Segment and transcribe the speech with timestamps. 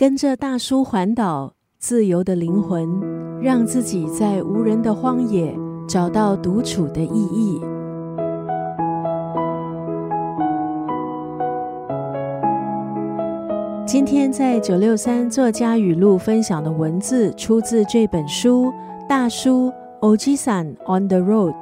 [0.00, 2.88] 跟着大叔环岛，自由的灵魂，
[3.38, 5.54] 让自己在无人的荒野
[5.86, 7.60] 找到独处的意义。
[13.86, 18.68] 今天在九六三作家语录分享的文字，出自这本书
[19.06, 19.70] 《大叔
[20.00, 21.52] Ojisan on the Road》。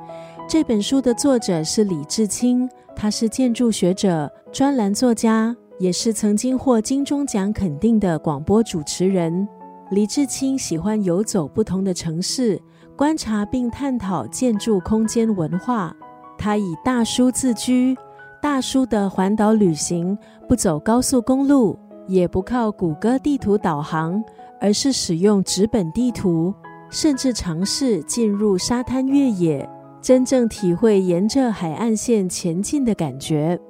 [0.48, 9.46] 这本书的作者是李志清，他是建筑学者、专栏作家，也是曾经获金钟奖肯定的广播主持人。
[9.90, 12.60] 李志清喜欢游走不同的城市，
[12.96, 15.94] 观察并探讨建筑空间文化。
[16.36, 17.96] 他以大叔自居，
[18.40, 20.16] 大叔的环岛旅行
[20.48, 21.78] 不走高速公路。
[22.06, 24.24] 也不靠谷歌地图导航，
[24.62, 26.54] 而是使用纸本地图，
[26.88, 29.68] 甚至尝试进入沙滩越野，
[30.00, 33.60] 真正体会沿着海岸线前进的感觉。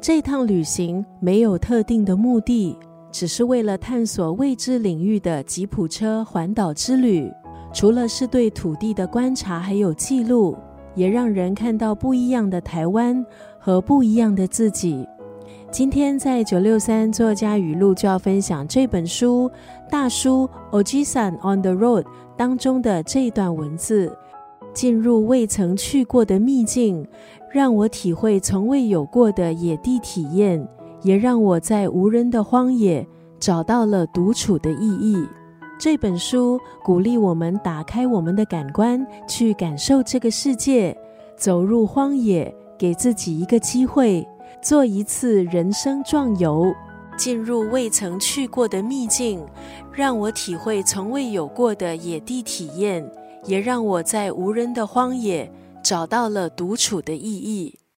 [0.00, 2.78] 这趟旅行没有特定的目的，
[3.10, 7.30] 只是为了探索未知领域的吉普车环岛之旅。
[7.72, 10.56] 除了是对土地的观察，还有记录，
[10.94, 13.24] 也让人看到不一样的台湾
[13.58, 15.06] 和不一样的自己。
[15.70, 19.50] 今天在九六三作家语录就要分享这本书
[19.90, 22.02] 《大叔 Ojisan on the Road》
[22.36, 24.16] 当中的这一段文字：
[24.76, 27.02] 进入未曾去过的秘境，
[27.50, 30.68] 让我体会从未有过的野地体验，
[31.00, 33.04] 也让我在无人的荒野
[33.40, 35.16] 找到了独处的意义。
[35.78, 40.94] 这本书鼓励我们打开我们的感官，去感受这个世界，
[41.38, 44.28] 走入荒野，给自己一个机会。
[44.62, 46.70] 做一次人生壮游，
[47.16, 49.42] 进入未曾去过的秘境，
[49.90, 53.10] 让我体会从未有过的野地体验，
[53.46, 55.50] 也让我在无人的荒野
[55.82, 57.85] 找到了独处的意义。